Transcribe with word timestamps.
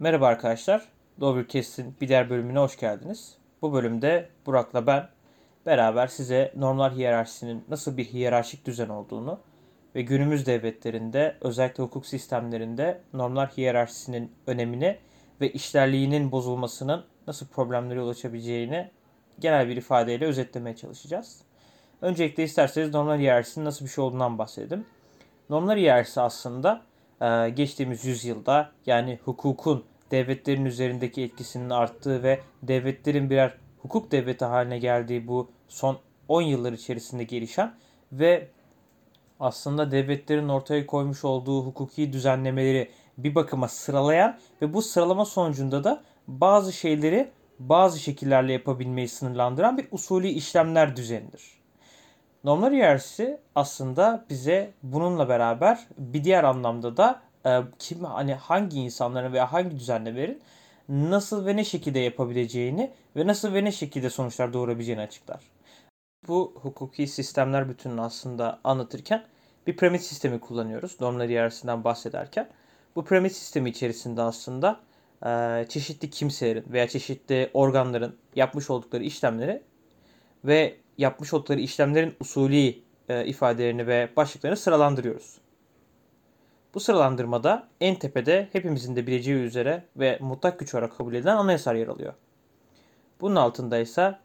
Merhaba 0.00 0.26
arkadaşlar. 0.26 0.82
Doublecast'in 1.20 1.94
bir 2.00 2.08
diğer 2.08 2.30
bölümüne 2.30 2.58
hoş 2.58 2.76
geldiniz. 2.76 3.36
Bu 3.62 3.72
bölümde 3.72 4.28
Burak'la 4.46 4.86
ben 4.86 5.08
beraber 5.66 6.06
size 6.06 6.52
normlar 6.56 6.94
hiyerarşisinin 6.94 7.64
nasıl 7.68 7.96
bir 7.96 8.04
hiyerarşik 8.04 8.66
düzen 8.66 8.88
olduğunu 8.88 9.40
ve 9.94 10.02
günümüz 10.02 10.46
devletlerinde 10.46 11.36
özellikle 11.40 11.82
hukuk 11.82 12.06
sistemlerinde 12.06 13.00
normlar 13.12 13.48
hiyerarşisinin 13.48 14.32
önemini 14.46 14.98
ve 15.40 15.52
işlerliğinin 15.52 16.32
bozulmasının 16.32 17.04
nasıl 17.26 17.46
problemlere 17.46 17.98
yol 17.98 18.08
açabileceğini 18.08 18.90
genel 19.38 19.68
bir 19.68 19.76
ifadeyle 19.76 20.26
özetlemeye 20.26 20.76
çalışacağız. 20.76 21.42
Öncelikle 22.00 22.42
isterseniz 22.42 22.94
normlar 22.94 23.18
hiyerarşisinin 23.18 23.64
nasıl 23.64 23.84
bir 23.84 23.90
şey 23.90 24.04
olduğundan 24.04 24.38
bahsedelim. 24.38 24.86
Normlar 25.50 25.78
hiyerarşisi 25.78 26.20
aslında 26.20 26.82
geçtiğimiz 27.54 28.04
yüzyılda 28.04 28.72
yani 28.86 29.18
hukukun 29.24 29.84
devletlerin 30.10 30.64
üzerindeki 30.64 31.22
etkisinin 31.22 31.70
arttığı 31.70 32.22
ve 32.22 32.40
devletlerin 32.62 33.30
birer 33.30 33.54
hukuk 33.82 34.12
devleti 34.12 34.44
haline 34.44 34.78
geldiği 34.78 35.28
bu 35.28 35.50
son 35.68 35.98
10 36.28 36.42
yıllar 36.42 36.72
içerisinde 36.72 37.24
gelişen 37.24 37.74
ve 38.12 38.48
aslında 39.40 39.90
devletlerin 39.90 40.48
ortaya 40.48 40.86
koymuş 40.86 41.24
olduğu 41.24 41.66
hukuki 41.66 42.12
düzenlemeleri 42.12 42.90
bir 43.18 43.34
bakıma 43.34 43.68
sıralayan 43.68 44.38
ve 44.62 44.74
bu 44.74 44.82
sıralama 44.82 45.24
sonucunda 45.24 45.84
da 45.84 46.02
bazı 46.28 46.72
şeyleri 46.72 47.30
bazı 47.58 47.98
şekillerle 47.98 48.52
yapabilmeyi 48.52 49.08
sınırlandıran 49.08 49.78
bir 49.78 49.88
usulü 49.90 50.26
işlemler 50.26 50.96
düzenidir. 50.96 51.42
Normlar 52.44 52.72
hiyerarşisi 52.72 53.40
aslında 53.54 54.24
bize 54.30 54.70
bununla 54.82 55.28
beraber 55.28 55.86
bir 55.98 56.24
diğer 56.24 56.44
anlamda 56.44 56.96
da 56.96 57.20
e, 57.46 57.60
kim 57.78 58.04
hani 58.04 58.34
hangi 58.34 58.80
insanların 58.80 59.32
veya 59.32 59.52
hangi 59.52 59.78
düzenlemelerin 59.78 60.42
nasıl 60.88 61.46
ve 61.46 61.56
ne 61.56 61.64
şekilde 61.64 61.98
yapabileceğini 61.98 62.90
ve 63.16 63.26
nasıl 63.26 63.54
ve 63.54 63.64
ne 63.64 63.72
şekilde 63.72 64.10
sonuçlar 64.10 64.52
doğurabileceğini 64.52 65.02
açıklar. 65.02 65.40
Bu 66.28 66.54
hukuki 66.62 67.06
sistemler 67.06 67.68
bütününü 67.68 68.00
aslında 68.00 68.60
anlatırken 68.64 69.24
bir 69.66 69.76
piramit 69.76 70.02
sistemi 70.02 70.40
kullanıyoruz. 70.40 71.00
Normlar 71.00 71.28
hiyerarşisinden 71.28 71.84
bahsederken. 71.84 72.48
Bu 72.96 73.04
piramit 73.04 73.32
sistemi 73.32 73.70
içerisinde 73.70 74.22
aslında 74.22 74.80
e, 75.26 75.66
çeşitli 75.68 76.10
kimselerin 76.10 76.64
veya 76.72 76.88
çeşitli 76.88 77.50
organların 77.54 78.16
yapmış 78.36 78.70
oldukları 78.70 79.04
işlemleri 79.04 79.62
ve 80.44 80.76
yapmış 80.98 81.34
oldukları 81.34 81.60
işlemlerin 81.60 82.14
usulü 82.20 82.74
e, 83.08 83.26
ifadelerini 83.26 83.86
ve 83.86 84.08
başlıklarını 84.16 84.56
sıralandırıyoruz. 84.56 85.38
Bu 86.74 86.80
sıralandırmada 86.80 87.68
en 87.80 87.94
tepede 87.94 88.48
hepimizin 88.52 88.96
de 88.96 89.06
bileceği 89.06 89.36
üzere 89.36 89.84
ve 89.96 90.18
mutlak 90.20 90.58
güç 90.58 90.74
olarak 90.74 90.96
kabul 90.96 91.14
edilen 91.14 91.36
anayasa 91.36 91.74
yer 91.74 91.88
alıyor. 91.88 92.14
Bunun 93.20 93.36
altında 93.36 93.78
ise 93.78 94.18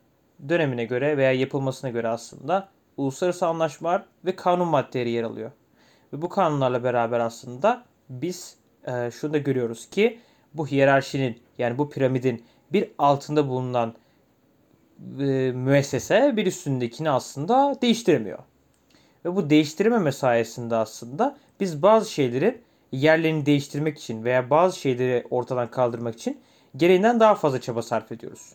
dönemine 0.49 0.85
göre 0.85 1.17
veya 1.17 1.31
yapılmasına 1.31 1.89
göre 1.89 2.07
aslında 2.07 2.69
uluslararası 2.97 3.47
anlaşmalar 3.47 4.05
ve 4.25 4.35
kanun 4.35 4.67
maddeleri 4.67 5.09
yer 5.09 5.23
alıyor. 5.23 5.51
Ve 6.13 6.21
bu 6.21 6.29
kanunlarla 6.29 6.83
beraber 6.83 7.19
aslında 7.19 7.85
biz 8.09 8.57
e, 8.87 9.11
şunu 9.11 9.33
da 9.33 9.37
görüyoruz 9.37 9.89
ki 9.89 10.19
bu 10.53 10.67
hiyerarşinin 10.67 11.39
yani 11.57 11.77
bu 11.77 11.89
piramidin 11.89 12.45
bir 12.73 12.91
altında 12.97 13.49
bulunan 13.49 13.93
e, 15.19 15.51
müessese 15.51 16.33
bir 16.37 16.45
üstündekini 16.45 17.09
aslında 17.09 17.77
değiştiremiyor. 17.81 18.39
Ve 19.25 19.35
bu 19.35 19.49
değiştirmeme 19.49 20.11
sayesinde 20.11 20.75
aslında 20.75 21.37
biz 21.59 21.81
bazı 21.81 22.11
şeyleri 22.11 22.61
yerlerini 22.91 23.45
değiştirmek 23.45 23.97
için 23.97 24.23
veya 24.23 24.49
bazı 24.49 24.79
şeyleri 24.79 25.27
ortadan 25.29 25.71
kaldırmak 25.71 26.15
için 26.15 26.39
gereğinden 26.77 27.19
daha 27.19 27.35
fazla 27.35 27.61
çaba 27.61 27.81
sarf 27.81 28.11
ediyoruz. 28.11 28.53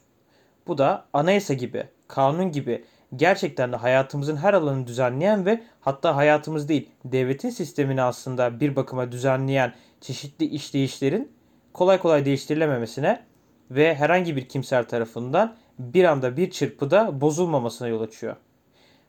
Bu 0.66 0.78
da 0.78 1.04
anayasa 1.12 1.54
gibi, 1.54 1.88
kanun 2.08 2.52
gibi 2.52 2.84
gerçekten 3.16 3.72
de 3.72 3.76
hayatımızın 3.76 4.36
her 4.36 4.54
alanını 4.54 4.86
düzenleyen 4.86 5.46
ve 5.46 5.62
hatta 5.80 6.16
hayatımız 6.16 6.68
değil 6.68 6.88
devletin 7.04 7.50
sistemini 7.50 8.02
aslında 8.02 8.60
bir 8.60 8.76
bakıma 8.76 9.12
düzenleyen 9.12 9.74
çeşitli 10.00 10.44
işleyişlerin 10.44 11.32
kolay 11.72 11.98
kolay 11.98 12.24
değiştirilememesine 12.24 13.24
ve 13.70 13.94
herhangi 13.94 14.36
bir 14.36 14.48
kimsel 14.48 14.84
tarafından 14.84 15.56
bir 15.78 16.04
anda 16.04 16.36
bir 16.36 16.50
çırpıda 16.50 17.20
bozulmamasına 17.20 17.88
yol 17.88 18.00
açıyor. 18.00 18.36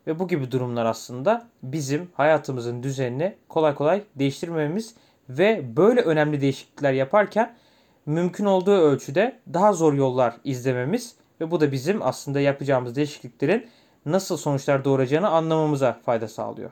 Ve 0.07 0.19
bu 0.19 0.27
gibi 0.27 0.51
durumlar 0.51 0.85
aslında 0.85 1.47
bizim 1.63 2.09
hayatımızın 2.13 2.83
düzenini 2.83 3.35
kolay 3.49 3.75
kolay 3.75 4.03
değiştirmemiz 4.15 4.95
ve 5.29 5.63
böyle 5.77 6.01
önemli 6.01 6.41
değişiklikler 6.41 6.93
yaparken 6.93 7.55
mümkün 8.05 8.45
olduğu 8.45 8.77
ölçüde 8.77 9.39
daha 9.53 9.73
zor 9.73 9.93
yollar 9.93 10.33
izlememiz 10.43 11.15
ve 11.41 11.51
bu 11.51 11.59
da 11.59 11.71
bizim 11.71 12.01
aslında 12.01 12.39
yapacağımız 12.39 12.95
değişikliklerin 12.95 13.65
nasıl 14.05 14.37
sonuçlar 14.37 14.85
doğuracağını 14.85 15.29
anlamamıza 15.29 15.99
fayda 16.05 16.27
sağlıyor. 16.27 16.71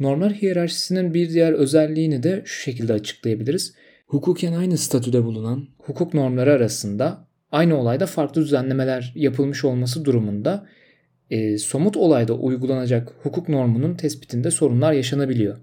Normlar 0.00 0.32
hiyerarşisinin 0.32 1.14
bir 1.14 1.30
diğer 1.30 1.52
özelliğini 1.52 2.22
de 2.22 2.42
şu 2.44 2.60
şekilde 2.62 2.92
açıklayabiliriz. 2.92 3.74
Hukuken 4.06 4.52
aynı 4.52 4.78
statüde 4.78 5.24
bulunan 5.24 5.68
hukuk 5.78 6.14
normları 6.14 6.52
arasında 6.52 7.28
aynı 7.52 7.78
olayda 7.78 8.06
farklı 8.06 8.42
düzenlemeler 8.42 9.12
yapılmış 9.14 9.64
olması 9.64 10.04
durumunda 10.04 10.66
e, 11.30 11.58
somut 11.58 11.96
olayda 11.96 12.34
uygulanacak 12.34 13.12
hukuk 13.22 13.48
normunun 13.48 13.94
tespitinde 13.94 14.50
sorunlar 14.50 14.92
yaşanabiliyor. 14.92 15.56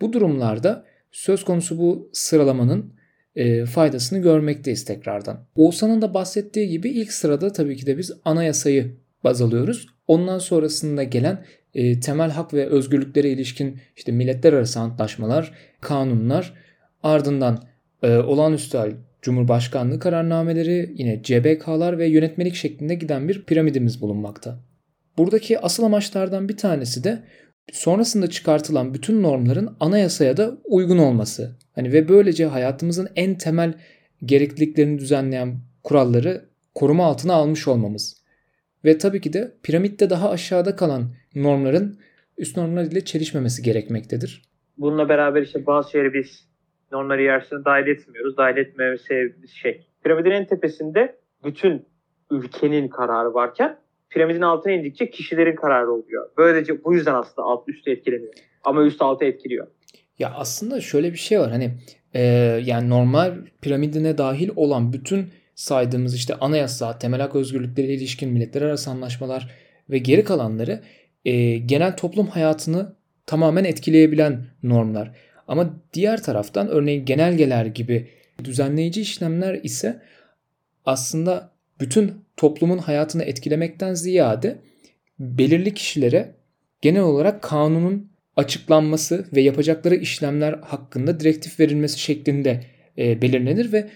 Bu 0.00 0.12
durumlarda 0.12 0.84
söz 1.12 1.44
konusu 1.44 1.78
bu 1.78 2.10
sıralamanın 2.12 2.92
e, 3.36 3.64
faydasını 3.64 4.18
görmekteyiz 4.18 4.84
tekrardan. 4.84 5.46
Oğuzhan'ın 5.56 6.02
da 6.02 6.14
bahsettiği 6.14 6.68
gibi 6.68 6.88
ilk 6.88 7.12
sırada 7.12 7.52
tabii 7.52 7.76
ki 7.76 7.86
de 7.86 7.98
biz 7.98 8.12
anayasayı 8.24 8.96
baz 9.24 9.42
alıyoruz. 9.42 9.86
Ondan 10.06 10.38
sonrasında 10.38 11.02
gelen 11.02 11.44
e, 11.74 12.00
temel 12.00 12.30
hak 12.30 12.54
ve 12.54 12.66
özgürlüklere 12.66 13.30
ilişkin 13.30 13.78
işte 13.96 14.12
milletler 14.12 14.52
arası 14.52 14.80
antlaşmalar, 14.80 15.52
kanunlar, 15.80 16.54
ardından 17.02 17.64
e, 18.02 18.16
olağanüstü 18.16 18.78
hal 18.78 18.92
Cumhurbaşkanlığı 19.22 19.98
kararnameleri, 19.98 20.94
yine 20.96 21.22
CBK'lar 21.22 21.98
ve 21.98 22.06
yönetmelik 22.06 22.54
şeklinde 22.54 22.94
giden 22.94 23.28
bir 23.28 23.42
piramidimiz 23.42 24.00
bulunmakta. 24.00 24.58
Buradaki 25.18 25.58
asıl 25.58 25.82
amaçlardan 25.82 26.48
bir 26.48 26.56
tanesi 26.56 27.04
de 27.04 27.22
sonrasında 27.72 28.26
çıkartılan 28.26 28.94
bütün 28.94 29.22
normların 29.22 29.76
anayasaya 29.80 30.36
da 30.36 30.58
uygun 30.64 30.98
olması. 30.98 31.56
Hani 31.74 31.92
ve 31.92 32.08
böylece 32.08 32.46
hayatımızın 32.46 33.08
en 33.16 33.38
temel 33.38 33.74
gerekliliklerini 34.24 34.98
düzenleyen 34.98 35.58
kuralları 35.84 36.44
koruma 36.74 37.04
altına 37.06 37.34
almış 37.34 37.68
olmamız. 37.68 38.26
Ve 38.84 38.98
tabii 38.98 39.20
ki 39.20 39.32
de 39.32 39.54
piramitte 39.62 40.10
daha 40.10 40.30
aşağıda 40.30 40.76
kalan 40.76 41.02
normların 41.34 41.98
üst 42.38 42.56
normlar 42.56 42.84
ile 42.84 43.04
çelişmemesi 43.04 43.62
gerekmektedir. 43.62 44.42
Bununla 44.78 45.08
beraber 45.08 45.42
işte 45.42 45.66
bazı 45.66 45.90
şeyleri 45.90 46.14
biz 46.14 46.48
normları 46.92 47.22
içerisine 47.22 47.64
dahil 47.64 47.86
etmiyoruz. 47.86 48.36
Dahil 48.36 48.64
sebebimiz 49.08 49.50
şey. 49.50 49.86
Piramidin 50.04 50.30
en 50.30 50.46
tepesinde 50.46 51.16
bütün 51.44 51.86
ülkenin 52.30 52.88
kararı 52.88 53.34
varken 53.34 53.78
piramidin 54.10 54.40
altına 54.40 54.72
indikçe 54.72 55.10
kişilerin 55.10 55.56
kararı 55.56 55.92
oluyor. 55.92 56.30
Böylece 56.38 56.84
bu 56.84 56.94
yüzden 56.94 57.14
aslında 57.14 57.48
alt 57.48 57.68
üstü 57.68 57.90
etkilemiyor. 57.90 58.32
Ama 58.64 58.82
üst 58.82 59.02
altı 59.02 59.24
etkiliyor. 59.24 59.66
Ya 60.18 60.32
aslında 60.36 60.80
şöyle 60.80 61.12
bir 61.12 61.18
şey 61.18 61.40
var 61.40 61.50
hani 61.50 61.70
e, 62.14 62.22
yani 62.64 62.90
normal 62.90 63.34
piramidine 63.62 64.18
dahil 64.18 64.50
olan 64.56 64.92
bütün 64.92 65.26
saydığımız 65.54 66.14
işte 66.14 66.34
anayasa, 66.34 66.98
temel 66.98 67.20
hak 67.20 67.34
özgürlükleri 67.34 67.92
ilişkin 67.92 68.32
milletler 68.32 68.62
arası 68.62 68.90
anlaşmalar 68.90 69.50
ve 69.90 69.98
geri 69.98 70.24
kalanları 70.24 70.80
e, 71.24 71.56
genel 71.58 71.96
toplum 71.96 72.26
hayatını 72.26 72.96
tamamen 73.26 73.64
etkileyebilen 73.64 74.46
normlar. 74.62 75.12
Ama 75.48 75.70
diğer 75.92 76.22
taraftan 76.22 76.68
örneğin 76.68 77.04
genelgeler 77.04 77.66
gibi 77.66 78.08
düzenleyici 78.44 79.00
işlemler 79.00 79.54
ise 79.62 80.02
aslında 80.84 81.55
bütün 81.80 82.14
toplumun 82.36 82.78
hayatını 82.78 83.22
etkilemekten 83.22 83.94
ziyade 83.94 84.58
belirli 85.18 85.74
kişilere 85.74 86.34
genel 86.82 87.02
olarak 87.02 87.42
kanunun 87.42 88.10
açıklanması 88.36 89.26
ve 89.36 89.40
yapacakları 89.40 89.94
işlemler 89.94 90.52
hakkında 90.52 91.20
direktif 91.20 91.60
verilmesi 91.60 91.98
şeklinde 92.00 92.64
e, 92.98 93.22
belirlenir 93.22 93.72
ve 93.72 93.88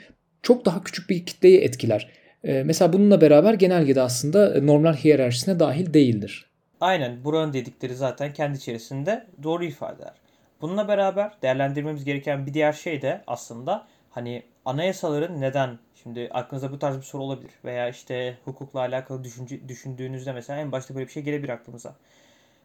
çok 0.43 0.65
daha 0.65 0.85
küçük 0.85 1.11
bir 1.11 1.27
kitleyi 1.27 1.61
etkiler. 1.61 2.11
E, 2.45 2.63
mesela 2.63 2.93
bununla 2.93 3.21
beraber 3.21 3.55
genelgede 3.55 4.01
aslında 4.01 4.63
normlar 4.63 4.97
hiyerarşisine 4.97 5.61
dahil 5.61 5.95
değildir. 5.95 6.51
Aynen 6.81 7.25
buranın 7.25 7.53
dedikleri 7.53 7.95
zaten 7.95 8.33
kendi 8.33 8.59
içerisinde 8.59 9.27
doğru 9.43 9.65
ifadeler. 9.65 10.13
Bununla 10.61 10.89
beraber 10.89 11.33
değerlendirmemiz 11.43 12.05
gereken 12.05 12.47
bir 12.47 12.55
diğer 12.55 12.73
şey 12.73 13.03
de 13.03 13.23
aslında 13.27 13.87
hani 14.11 14.43
anayasaların 14.65 15.41
neden 15.41 15.79
şimdi 16.03 16.29
aklınıza 16.33 16.73
bu 16.73 16.79
tarz 16.79 16.97
bir 16.97 17.03
soru 17.03 17.23
olabilir 17.23 17.53
veya 17.65 17.89
işte 17.89 18.39
hukukla 18.45 18.81
alakalı 18.81 19.25
düşünce, 19.25 19.69
düşündüğünüzde 19.69 20.33
mesela 20.33 20.61
en 20.61 20.73
başta 20.73 20.95
böyle 20.95 21.07
bir 21.07 21.13
şey 21.13 21.23
gelebilir 21.23 21.49
aklımıza. 21.49 21.97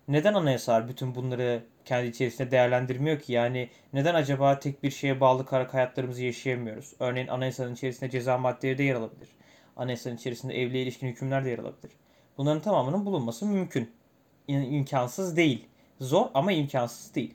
neden 0.08 0.34
anayasalar 0.34 0.88
bütün 0.88 1.16
bunları 1.16 1.64
kendi 1.86 2.08
içerisinde 2.08 2.52
değerlendirmiyor 2.52 3.20
ki? 3.20 3.34
Yani 3.34 3.70
neden 3.94 4.16
acaba 4.16 4.60
tek 4.60 4.84
bir 4.84 4.92
şeye 4.92 5.20
bağlı 5.20 5.46
kara 5.46 5.74
hayatlarımızı 5.74 6.24
yaşayamıyoruz? 6.24 6.94
Örneğin 7.00 7.28
anayasanın 7.28 7.74
içerisinde 7.74 8.10
ceza 8.10 8.38
maddeleri 8.38 8.78
de 8.78 8.84
yer 8.84 8.96
alabilir. 8.96 9.30
Anayasanın 9.78 10.16
içerisinde 10.16 10.62
evliliğe 10.62 10.84
ilişkin 10.84 11.08
hükümler 11.08 11.46
de 11.46 11.50
yer 11.50 11.60
alabilir. 11.60 11.92
Bunların 12.38 12.62
tamamının 12.62 13.06
bulunması 13.06 13.46
mümkün. 13.46 13.92
İmkansız 14.48 15.38
değil. 15.38 15.68
Zor 16.00 16.28
ama 16.34 16.52
imkansız 16.52 17.16
değil. 17.16 17.34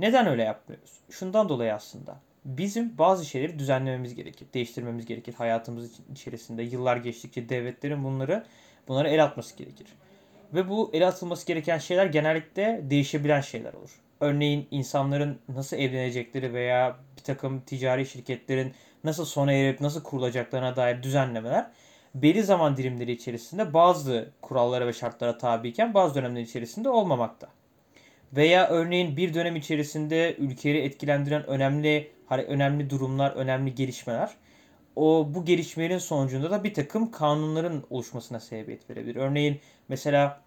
Neden 0.00 0.26
öyle 0.26 0.42
yapmıyoruz? 0.42 1.00
Şundan 1.10 1.48
dolayı 1.48 1.74
aslında. 1.74 2.20
Bizim 2.44 2.98
bazı 2.98 3.24
şeyleri 3.24 3.58
düzenlememiz 3.58 4.14
gerekir, 4.14 4.46
değiştirmemiz 4.54 5.06
gerekir 5.06 5.34
hayatımız 5.34 6.00
içerisinde. 6.12 6.62
Yıllar 6.62 6.96
geçtikçe 6.96 7.48
devletlerin 7.48 8.04
bunları 8.04 8.44
bunlara 8.88 9.08
el 9.08 9.24
atması 9.24 9.56
gerekir. 9.56 9.86
Ve 10.54 10.68
bu 10.68 10.90
el 10.92 11.08
atılması 11.08 11.46
gereken 11.46 11.78
şeyler 11.78 12.06
genellikle 12.06 12.80
değişebilen 12.82 13.40
şeyler 13.40 13.72
olur. 13.72 14.00
Örneğin 14.20 14.68
insanların 14.70 15.38
nasıl 15.48 15.76
evlenecekleri 15.76 16.54
veya 16.54 16.96
bir 17.16 17.22
takım 17.22 17.60
ticari 17.60 18.06
şirketlerin 18.06 18.72
nasıl 19.04 19.24
sona 19.24 19.52
erip 19.52 19.80
nasıl 19.80 20.02
kurulacaklarına 20.02 20.76
dair 20.76 21.02
düzenlemeler 21.02 21.70
belli 22.14 22.42
zaman 22.42 22.76
dilimleri 22.76 23.12
içerisinde 23.12 23.74
bazı 23.74 24.30
kurallara 24.42 24.86
ve 24.86 24.92
şartlara 24.92 25.38
tabiyken 25.38 25.94
bazı 25.94 26.14
dönemler 26.14 26.40
içerisinde 26.40 26.88
olmamakta. 26.88 27.48
Veya 28.32 28.68
örneğin 28.68 29.16
bir 29.16 29.34
dönem 29.34 29.56
içerisinde 29.56 30.36
ülkeyi 30.38 30.82
etkilendiren 30.82 31.46
önemli 31.46 32.10
önemli 32.38 32.90
durumlar, 32.90 33.30
önemli 33.30 33.74
gelişmeler 33.74 34.30
o 34.96 35.28
bu 35.34 35.44
gelişmelerin 35.44 35.98
sonucunda 35.98 36.50
da 36.50 36.64
bir 36.64 36.74
takım 36.74 37.10
kanunların 37.10 37.84
oluşmasına 37.90 38.40
sebebiyet 38.40 38.90
verebilir. 38.90 39.16
Örneğin 39.16 39.60
mesela 39.88 40.40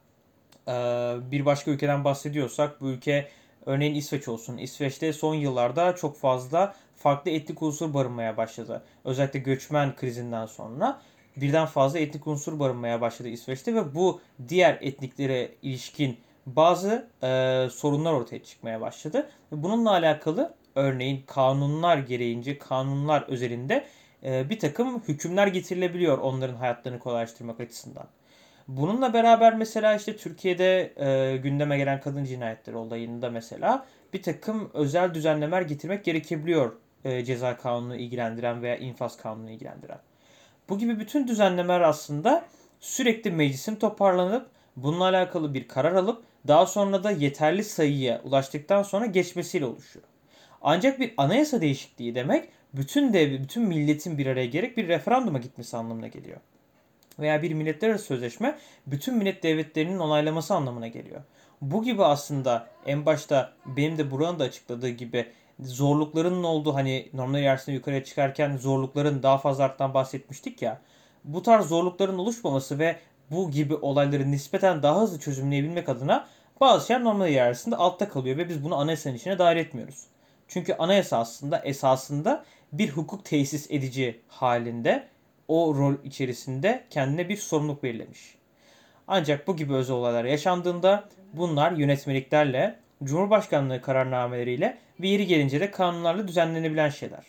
bir 1.31 1.45
başka 1.45 1.71
ülkeden 1.71 2.03
bahsediyorsak 2.03 2.81
bu 2.81 2.89
ülke 2.89 3.29
örneğin 3.65 3.95
İsveç 3.95 4.27
olsun. 4.27 4.57
İsveç'te 4.57 5.13
son 5.13 5.35
yıllarda 5.35 5.95
çok 5.95 6.17
fazla 6.17 6.75
farklı 6.95 7.31
etnik 7.31 7.61
unsur 7.61 7.93
barınmaya 7.93 8.37
başladı. 8.37 8.83
Özellikle 9.05 9.39
göçmen 9.39 9.95
krizinden 9.95 10.45
sonra 10.45 11.01
birden 11.37 11.65
fazla 11.65 11.99
etnik 11.99 12.27
unsur 12.27 12.59
barınmaya 12.59 13.01
başladı 13.01 13.29
İsveç'te 13.29 13.75
ve 13.75 13.95
bu 13.95 14.21
diğer 14.49 14.77
etniklere 14.81 15.51
ilişkin 15.61 16.17
bazı 16.45 17.07
e, 17.23 17.67
sorunlar 17.71 18.13
ortaya 18.13 18.43
çıkmaya 18.43 18.81
başladı. 18.81 19.29
Bununla 19.51 19.91
alakalı 19.91 20.53
örneğin 20.75 21.23
kanunlar 21.27 21.97
gereğince 21.97 22.57
kanunlar 22.57 23.21
özelinde 23.27 23.85
e, 24.23 24.49
bir 24.49 24.59
takım 24.59 24.99
hükümler 25.07 25.47
getirilebiliyor 25.47 26.17
onların 26.17 26.55
hayatlarını 26.55 26.99
kolaylaştırmak 26.99 27.59
açısından. 27.59 28.07
Bununla 28.67 29.13
beraber 29.13 29.55
mesela 29.55 29.95
işte 29.95 30.17
Türkiye'de 30.17 30.93
e, 30.97 31.37
gündeme 31.37 31.77
gelen 31.77 32.01
kadın 32.01 32.23
cinayetleri 32.23 32.75
olayında 32.75 33.29
mesela 33.29 33.85
bir 34.13 34.23
takım 34.23 34.69
özel 34.73 35.13
düzenlemeler 35.13 35.61
getirmek 35.61 36.05
gerekebiliyor 36.05 36.71
e, 37.05 37.25
ceza 37.25 37.57
kanunu 37.57 37.95
ilgilendiren 37.95 38.61
veya 38.61 38.77
infaz 38.77 39.17
kanunu 39.17 39.51
ilgilendiren. 39.51 39.99
Bu 40.69 40.77
gibi 40.77 40.99
bütün 40.99 41.27
düzenlemeler 41.27 41.81
aslında 41.81 42.45
sürekli 42.79 43.31
meclisin 43.31 43.75
toparlanıp 43.75 44.47
bununla 44.75 45.03
alakalı 45.03 45.53
bir 45.53 45.67
karar 45.67 45.95
alıp 45.95 46.23
daha 46.47 46.65
sonra 46.65 47.03
da 47.03 47.11
yeterli 47.11 47.63
sayıya 47.63 48.21
ulaştıktan 48.23 48.83
sonra 48.83 49.05
geçmesiyle 49.05 49.65
oluşuyor. 49.65 50.05
Ancak 50.67 50.99
bir 50.99 51.13
anayasa 51.17 51.61
değişikliği 51.61 52.15
demek 52.15 52.49
bütün 52.73 53.13
dev, 53.13 53.31
bütün 53.31 53.63
milletin 53.63 54.17
bir 54.17 54.25
araya 54.25 54.45
gerek 54.45 54.77
bir 54.77 54.87
referanduma 54.87 55.39
gitmesi 55.39 55.77
anlamına 55.77 56.07
geliyor. 56.07 56.37
Veya 57.19 57.41
bir 57.41 57.53
milletler 57.53 57.89
arası 57.89 58.05
sözleşme 58.05 58.57
bütün 58.87 59.15
millet 59.17 59.43
devletlerinin 59.43 59.99
onaylaması 59.99 60.53
anlamına 60.53 60.87
geliyor. 60.87 61.21
Bu 61.61 61.83
gibi 61.83 62.03
aslında 62.03 62.67
en 62.85 63.05
başta 63.05 63.53
benim 63.65 63.97
de 63.97 64.11
buranın 64.11 64.39
da 64.39 64.43
açıkladığı 64.43 64.89
gibi 64.89 65.25
zorlukların 65.59 66.43
olduğu 66.43 66.73
hani 66.73 67.09
normal 67.13 67.39
yersinde 67.39 67.75
yukarıya 67.75 68.03
çıkarken 68.03 68.57
zorlukların 68.57 69.23
daha 69.23 69.37
fazla 69.37 69.63
arttan 69.63 69.93
bahsetmiştik 69.93 70.61
ya. 70.61 70.81
Bu 71.23 71.41
tarz 71.41 71.65
zorlukların 71.65 72.17
oluşmaması 72.17 72.79
ve 72.79 72.95
bu 73.31 73.51
gibi 73.51 73.75
olayları 73.75 74.31
nispeten 74.31 74.83
daha 74.83 75.01
hızlı 75.01 75.19
çözümleyebilmek 75.19 75.89
adına 75.89 76.27
bazı 76.61 76.87
şeyler 76.87 77.03
normal 77.03 77.29
yersinde 77.29 77.75
altta 77.75 78.09
kalıyor 78.09 78.37
ve 78.37 78.49
biz 78.49 78.63
bunu 78.63 78.75
anayasanın 78.75 79.15
içine 79.15 79.37
dahil 79.37 79.57
etmiyoruz. 79.57 80.14
Çünkü 80.47 80.73
anayasa 80.73 81.17
aslında 81.17 81.59
esasında 81.59 82.45
bir 82.71 82.89
hukuk 82.89 83.25
tesis 83.25 83.71
edici 83.71 84.19
halinde 84.27 85.07
o 85.47 85.75
rol 85.77 85.95
içerisinde 86.03 86.83
kendine 86.89 87.29
bir 87.29 87.37
sorumluluk 87.37 87.83
belirlemiş. 87.83 88.35
Ancak 89.07 89.47
bu 89.47 89.55
gibi 89.55 89.73
özel 89.73 89.95
olaylar 89.95 90.25
yaşandığında 90.25 91.09
bunlar 91.33 91.71
yönetmeliklerle, 91.71 92.75
Cumhurbaşkanlığı 93.03 93.81
kararnameleriyle 93.81 94.77
ve 94.99 95.07
yeri 95.07 95.27
gelince 95.27 95.59
de 95.59 95.71
kanunlarla 95.71 96.27
düzenlenebilen 96.27 96.89
şeyler. 96.89 97.25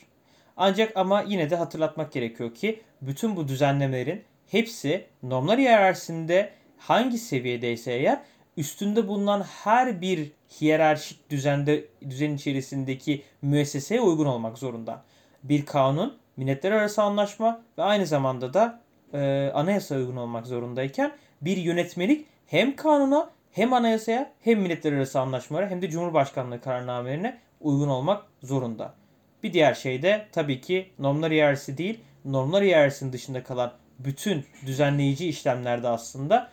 Ancak 0.56 0.96
ama 0.96 1.22
yine 1.22 1.50
de 1.50 1.56
hatırlatmak 1.56 2.12
gerekiyor 2.12 2.54
ki 2.54 2.80
bütün 3.02 3.36
bu 3.36 3.48
düzenlemelerin 3.48 4.24
hepsi 4.46 5.04
normlar 5.22 5.58
hiyerarşisinde 5.58 6.50
hangi 6.78 7.18
seviyedeyse 7.18 7.92
eğer 7.92 8.20
üstünde 8.56 9.08
bulunan 9.08 9.42
her 9.42 10.00
bir 10.00 10.32
hiyerarşik 10.60 11.30
düzende 11.30 11.84
düzen 12.10 12.34
içerisindeki 12.34 13.22
müesseseye 13.42 14.00
uygun 14.00 14.26
olmak 14.26 14.58
zorunda. 14.58 15.02
Bir 15.42 15.66
kanun, 15.66 16.18
milletler 16.36 16.72
arası 16.72 17.02
anlaşma 17.02 17.60
ve 17.78 17.82
aynı 17.82 18.06
zamanda 18.06 18.54
da 18.54 18.80
e, 19.12 19.50
anayasa 19.54 19.96
uygun 19.96 20.16
olmak 20.16 20.46
zorundayken 20.46 21.12
bir 21.40 21.56
yönetmelik 21.56 22.26
hem 22.46 22.76
kanuna 22.76 23.30
hem 23.52 23.72
anayasaya 23.72 24.32
hem 24.40 24.60
milletler 24.60 24.92
arası 24.92 25.20
anlaşmalara 25.20 25.70
hem 25.70 25.82
de 25.82 25.90
Cumhurbaşkanlığı 25.90 26.60
kararnamelerine 26.60 27.38
uygun 27.60 27.88
olmak 27.88 28.24
zorunda. 28.42 28.94
Bir 29.42 29.52
diğer 29.52 29.74
şey 29.74 30.02
de 30.02 30.26
tabii 30.32 30.60
ki 30.60 30.90
normlar 30.98 31.32
hiyerarşisi 31.32 31.78
değil, 31.78 32.00
normlar 32.24 32.64
hiyerarşisinin 32.64 33.12
dışında 33.12 33.42
kalan 33.42 33.72
bütün 33.98 34.44
düzenleyici 34.66 35.28
işlemlerde 35.28 35.88
aslında 35.88 36.50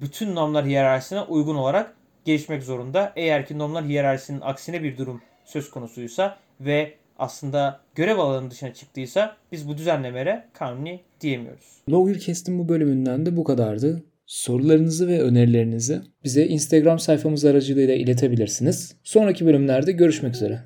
bütün 0.00 0.34
normlar 0.34 0.66
hiyerarşisine 0.66 1.20
uygun 1.20 1.54
olarak 1.54 1.94
gelişmek 2.24 2.62
zorunda. 2.62 3.12
Eğer 3.16 3.46
ki 3.46 3.58
normlar 3.58 3.84
hiyerarşisinin 3.84 4.40
aksine 4.40 4.82
bir 4.82 4.98
durum 4.98 5.20
söz 5.44 5.70
konusuysa 5.70 6.38
ve 6.60 6.94
aslında 7.18 7.80
görev 7.94 8.18
alanının 8.18 8.50
dışına 8.50 8.74
çıktıysa 8.74 9.36
biz 9.52 9.68
bu 9.68 9.78
düzenlemelere 9.78 10.44
kanuni 10.52 11.00
diyemiyoruz. 11.20 11.64
Lawgercast'in 11.90 12.58
bu 12.58 12.68
bölümünden 12.68 13.26
de 13.26 13.36
bu 13.36 13.44
kadardı. 13.44 14.02
Sorularınızı 14.26 15.08
ve 15.08 15.22
önerilerinizi 15.22 16.00
bize 16.24 16.46
Instagram 16.46 16.98
sayfamız 16.98 17.44
aracılığıyla 17.44 17.94
iletebilirsiniz. 17.94 18.96
Sonraki 19.02 19.46
bölümlerde 19.46 19.92
görüşmek 19.92 20.34
üzere. 20.34 20.60